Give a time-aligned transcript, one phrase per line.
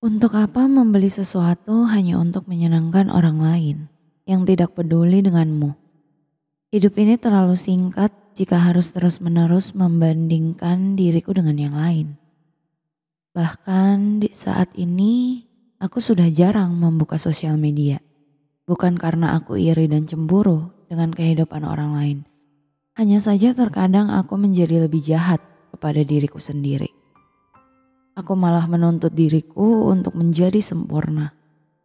[0.00, 3.76] Untuk apa membeli sesuatu hanya untuk menyenangkan orang lain
[4.24, 5.76] yang tidak peduli denganmu?
[6.72, 12.16] Hidup ini terlalu singkat jika harus terus-menerus membandingkan diriku dengan yang lain.
[13.36, 15.44] Bahkan di saat ini,
[15.76, 18.00] aku sudah jarang membuka sosial media.
[18.64, 22.18] Bukan karena aku iri dan cemburu dengan kehidupan orang lain.
[22.96, 25.44] Hanya saja terkadang aku menjadi lebih jahat
[25.76, 26.99] kepada diriku sendiri.
[28.20, 31.32] Aku malah menuntut diriku untuk menjadi sempurna.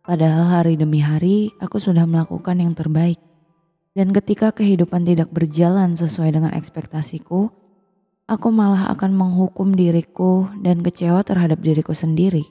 [0.03, 3.23] Padahal hari demi hari aku sudah melakukan yang terbaik.
[3.95, 7.47] Dan ketika kehidupan tidak berjalan sesuai dengan ekspektasiku,
[8.27, 12.43] aku malah akan menghukum diriku dan kecewa terhadap diriku sendiri.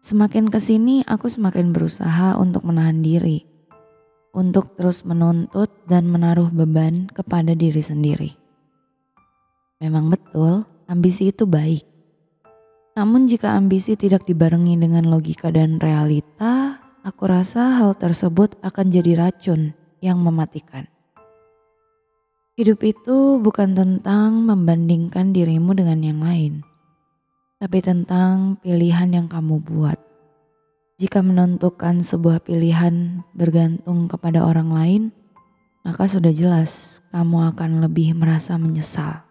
[0.00, 3.44] Semakin ke sini aku semakin berusaha untuk menahan diri,
[4.32, 8.32] untuk terus menuntut dan menaruh beban kepada diri sendiri.
[9.84, 11.95] Memang betul, ambisi itu baik.
[12.96, 19.20] Namun jika ambisi tidak dibarengi dengan logika dan realita, aku rasa hal tersebut akan jadi
[19.20, 20.88] racun yang mematikan.
[22.56, 26.64] Hidup itu bukan tentang membandingkan dirimu dengan yang lain,
[27.60, 30.00] tapi tentang pilihan yang kamu buat.
[30.96, 35.02] Jika menentukan sebuah pilihan bergantung kepada orang lain,
[35.84, 39.25] maka sudah jelas kamu akan lebih merasa menyesal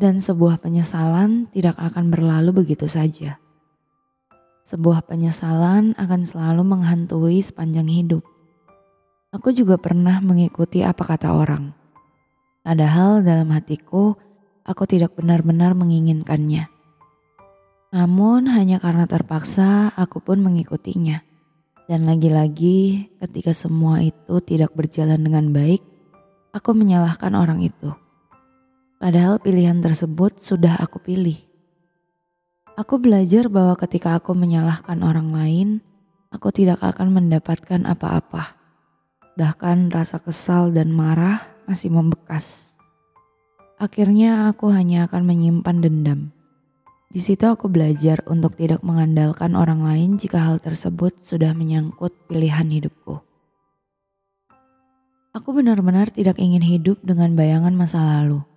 [0.00, 3.36] dan sebuah penyesalan tidak akan berlalu begitu saja.
[4.64, 8.24] Sebuah penyesalan akan selalu menghantui sepanjang hidup.
[9.30, 11.76] Aku juga pernah mengikuti apa kata orang.
[12.64, 14.16] Padahal dalam hatiku,
[14.64, 16.66] aku tidak benar-benar menginginkannya.
[17.92, 21.20] Namun hanya karena terpaksa aku pun mengikutinya.
[21.90, 25.82] Dan lagi-lagi ketika semua itu tidak berjalan dengan baik,
[26.54, 27.90] aku menyalahkan orang itu.
[29.00, 31.40] Padahal pilihan tersebut sudah aku pilih.
[32.76, 35.68] Aku belajar bahwa ketika aku menyalahkan orang lain,
[36.28, 38.60] aku tidak akan mendapatkan apa-apa.
[39.40, 42.76] Bahkan rasa kesal dan marah masih membekas.
[43.80, 46.20] Akhirnya aku hanya akan menyimpan dendam.
[47.08, 52.68] Di situ aku belajar untuk tidak mengandalkan orang lain jika hal tersebut sudah menyangkut pilihan
[52.68, 53.24] hidupku.
[55.32, 58.49] Aku benar-benar tidak ingin hidup dengan bayangan masa lalu.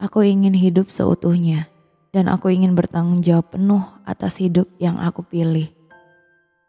[0.00, 1.68] Aku ingin hidup seutuhnya,
[2.08, 5.68] dan aku ingin bertanggung jawab penuh atas hidup yang aku pilih.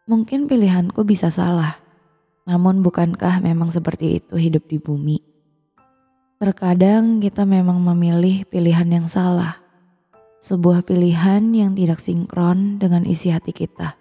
[0.04, 1.80] Mungkin pilihanku bisa salah,
[2.44, 5.24] namun bukankah memang seperti itu hidup di bumi?
[6.44, 9.64] Terkadang kita memang memilih pilihan yang salah,
[10.44, 13.96] sebuah pilihan yang tidak sinkron dengan isi hati kita.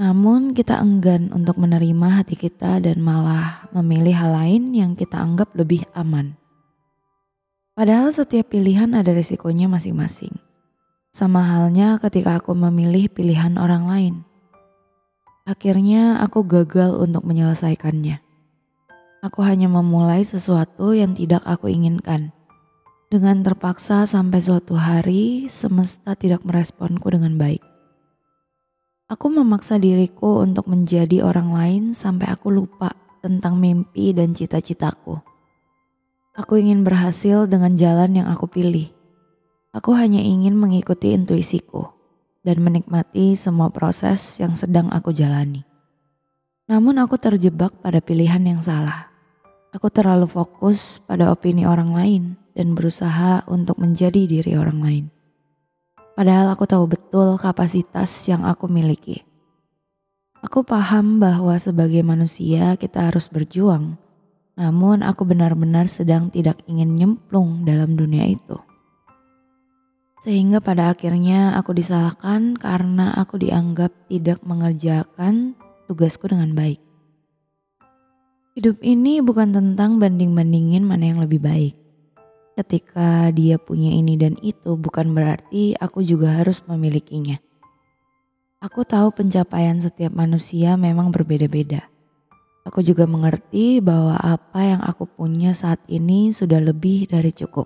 [0.00, 5.52] Namun, kita enggan untuk menerima hati kita dan malah memilih hal lain yang kita anggap
[5.52, 6.47] lebih aman.
[7.78, 10.34] Padahal setiap pilihan ada resikonya masing-masing.
[11.14, 14.14] Sama halnya ketika aku memilih pilihan orang lain.
[15.46, 18.18] Akhirnya aku gagal untuk menyelesaikannya.
[19.22, 22.34] Aku hanya memulai sesuatu yang tidak aku inginkan.
[23.14, 27.62] Dengan terpaksa sampai suatu hari semesta tidak meresponku dengan baik.
[29.06, 32.90] Aku memaksa diriku untuk menjadi orang lain sampai aku lupa
[33.22, 35.37] tentang mimpi dan cita-citaku.
[36.38, 38.94] Aku ingin berhasil dengan jalan yang aku pilih.
[39.74, 41.90] Aku hanya ingin mengikuti intuisiku
[42.46, 45.66] dan menikmati semua proses yang sedang aku jalani.
[46.70, 49.10] Namun aku terjebak pada pilihan yang salah.
[49.74, 52.22] Aku terlalu fokus pada opini orang lain
[52.54, 55.04] dan berusaha untuk menjadi diri orang lain.
[56.14, 59.26] Padahal aku tahu betul kapasitas yang aku miliki.
[60.46, 63.98] Aku paham bahwa sebagai manusia kita harus berjuang
[64.58, 68.58] namun aku benar-benar sedang tidak ingin nyemplung dalam dunia itu.
[70.18, 75.54] Sehingga pada akhirnya aku disalahkan karena aku dianggap tidak mengerjakan
[75.86, 76.82] tugasku dengan baik.
[78.58, 81.78] Hidup ini bukan tentang banding-bandingin mana yang lebih baik.
[82.58, 87.38] Ketika dia punya ini dan itu bukan berarti aku juga harus memilikinya.
[88.58, 91.86] Aku tahu pencapaian setiap manusia memang berbeda-beda
[92.68, 97.64] Aku juga mengerti bahwa apa yang aku punya saat ini sudah lebih dari cukup.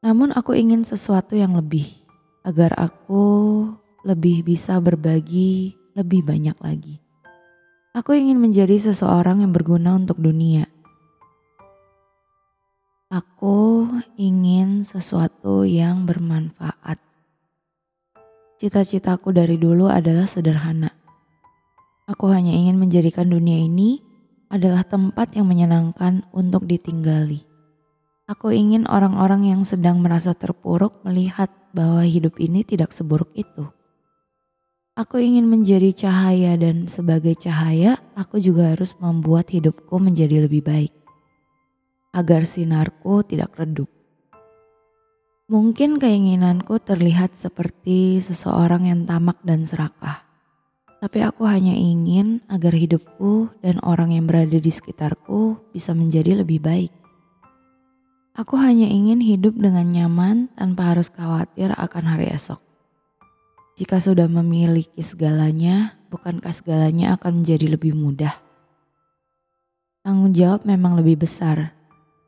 [0.00, 1.84] Namun aku ingin sesuatu yang lebih
[2.40, 3.68] agar aku
[4.08, 7.04] lebih bisa berbagi lebih banyak lagi.
[7.92, 10.64] Aku ingin menjadi seseorang yang berguna untuk dunia.
[13.12, 16.96] Aku ingin sesuatu yang bermanfaat.
[18.56, 20.95] Cita-citaku dari dulu adalah sederhana
[22.06, 23.98] Aku hanya ingin menjadikan dunia ini
[24.46, 27.42] adalah tempat yang menyenangkan untuk ditinggali.
[28.30, 33.66] Aku ingin orang-orang yang sedang merasa terpuruk melihat bahwa hidup ini tidak seburuk itu.
[34.94, 40.94] Aku ingin menjadi cahaya dan sebagai cahaya aku juga harus membuat hidupku menjadi lebih baik.
[42.14, 43.90] Agar sinarku tidak redup.
[45.46, 50.25] Mungkin keinginanku terlihat seperti seseorang yang tamak dan serakah.
[50.96, 56.64] Tapi aku hanya ingin agar hidupku dan orang yang berada di sekitarku bisa menjadi lebih
[56.64, 56.92] baik.
[58.36, 62.60] Aku hanya ingin hidup dengan nyaman tanpa harus khawatir akan hari esok.
[63.76, 68.32] Jika sudah memiliki segalanya, bukankah segalanya akan menjadi lebih mudah?
[70.00, 71.76] Tanggung jawab memang lebih besar,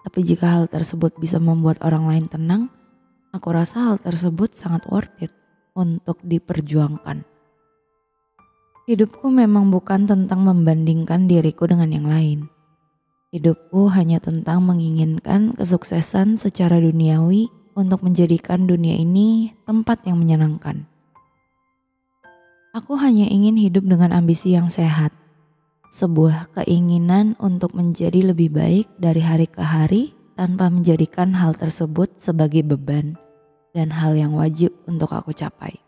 [0.04, 2.62] tapi jika hal tersebut bisa membuat orang lain tenang,
[3.32, 5.32] aku rasa hal tersebut sangat worth it
[5.76, 7.37] untuk diperjuangkan.
[8.88, 12.48] Hidupku memang bukan tentang membandingkan diriku dengan yang lain.
[13.36, 20.88] Hidupku hanya tentang menginginkan kesuksesan secara duniawi untuk menjadikan dunia ini tempat yang menyenangkan.
[22.72, 25.12] Aku hanya ingin hidup dengan ambisi yang sehat.
[25.92, 32.64] Sebuah keinginan untuk menjadi lebih baik dari hari ke hari tanpa menjadikan hal tersebut sebagai
[32.64, 33.20] beban
[33.76, 35.87] dan hal yang wajib untuk aku capai.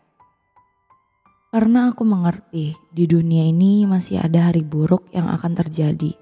[1.51, 6.15] Karena aku mengerti di dunia ini masih ada hari buruk yang akan terjadi.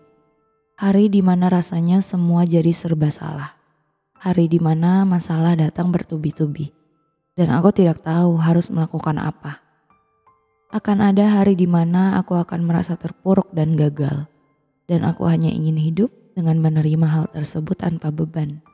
[0.74, 3.54] Hari di mana rasanya semua jadi serba salah.
[4.18, 6.74] Hari di mana masalah datang bertubi-tubi.
[7.38, 9.62] Dan aku tidak tahu harus melakukan apa.
[10.74, 14.26] Akan ada hari di mana aku akan merasa terpuruk dan gagal,
[14.90, 18.66] dan aku hanya ingin hidup dengan menerima hal tersebut tanpa beban.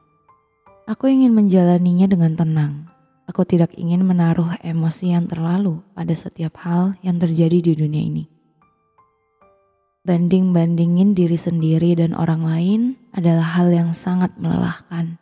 [0.87, 2.94] Aku ingin menjalaninya dengan tenang.
[3.25, 8.23] Aku tidak ingin menaruh emosi yang terlalu pada setiap hal yang terjadi di dunia ini.
[10.05, 15.17] Banding-bandingin diri sendiri dan orang lain adalah hal yang sangat melelahkan.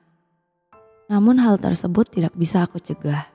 [1.08, 3.32] Namun, hal tersebut tidak bisa aku cegah.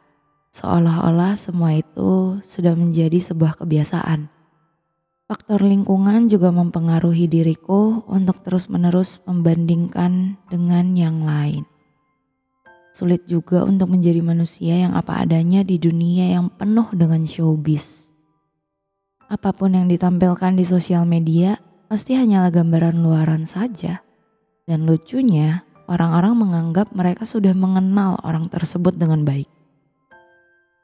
[0.53, 4.29] Seolah-olah semua itu sudah menjadi sebuah kebiasaan.
[5.25, 11.65] Faktor lingkungan juga mempengaruhi diriku untuk terus-menerus membandingkan dengan yang lain.
[12.99, 18.11] Sulit juga untuk menjadi manusia yang apa adanya di dunia yang penuh dengan showbiz.
[19.31, 24.03] Apa pun yang ditampilkan di sosial media pasti hanyalah gambaran luaran saja.
[24.67, 29.47] Dan lucunya, orang-orang menganggap mereka sudah mengenal orang tersebut dengan baik.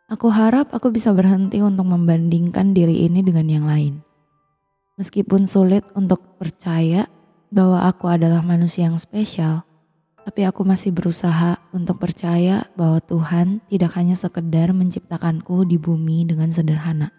[0.06, 4.06] Aku harap aku bisa berhenti untuk membandingkan diri ini dengan yang lain.
[5.02, 7.10] Meskipun sulit untuk percaya
[7.50, 9.66] bahwa aku adalah manusia yang spesial,
[10.24, 16.48] tapi aku masih berusaha untuk percaya bahwa Tuhan tidak hanya sekedar menciptakanku di bumi dengan
[16.48, 17.12] sederhana.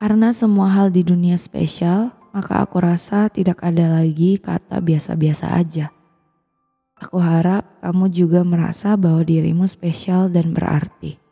[0.00, 5.92] Karena semua hal di dunia spesial, maka aku rasa tidak ada lagi kata biasa-biasa aja.
[6.96, 11.25] Aku harap kamu juga merasa bahwa dirimu spesial dan berarti.